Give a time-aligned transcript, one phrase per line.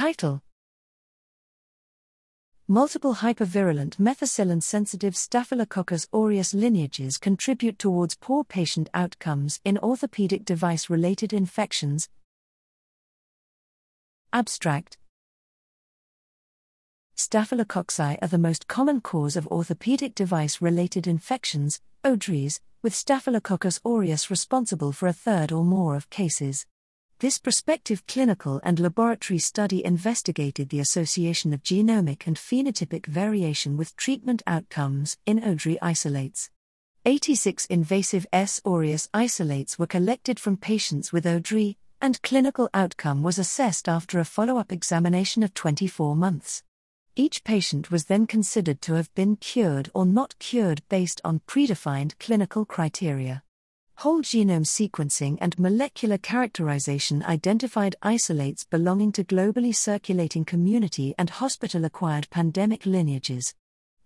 [0.00, 0.40] Title
[2.66, 10.88] Multiple hypervirulent methicillin sensitive Staphylococcus aureus lineages contribute towards poor patient outcomes in orthopedic device
[10.88, 12.08] related infections.
[14.32, 14.96] Abstract
[17.14, 24.30] Staphylococci are the most common cause of orthopedic device related infections, ODRIs, with Staphylococcus aureus
[24.30, 26.64] responsible for a third or more of cases.
[27.20, 33.94] This prospective clinical and laboratory study investigated the association of genomic and phenotypic variation with
[33.94, 36.48] treatment outcomes in ODRI isolates.
[37.04, 38.62] 86 invasive S.
[38.64, 44.24] aureus isolates were collected from patients with ODRI, and clinical outcome was assessed after a
[44.24, 46.62] follow up examination of 24 months.
[47.16, 52.18] Each patient was then considered to have been cured or not cured based on predefined
[52.18, 53.42] clinical criteria.
[54.00, 61.84] Whole genome sequencing and molecular characterization identified isolates belonging to globally circulating community and hospital
[61.84, 63.52] acquired pandemic lineages.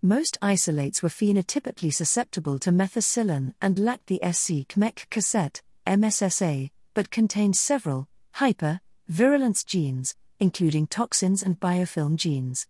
[0.03, 7.55] Most isolates were phenotypically susceptible to methicillin and lacked the SCCmec cassette, MSSA, but contained
[7.55, 12.67] several hyper virulence genes, including toxins and biofilm genes.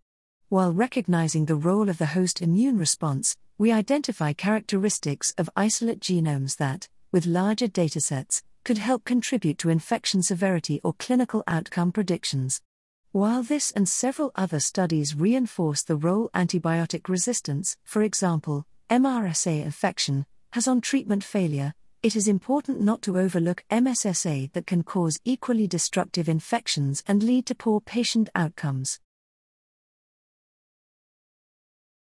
[0.50, 6.58] While recognizing the role of the host immune response, we identify characteristics of isolate genomes
[6.58, 12.60] that, with larger datasets, could help contribute to infection severity or clinical outcome predictions.
[13.12, 20.26] While this and several other studies reinforce the role antibiotic resistance, for example, MRSA infection,
[20.54, 25.68] has on treatment failure, it is important not to overlook MSSA that can cause equally
[25.68, 28.98] destructive infections and lead to poor patient outcomes.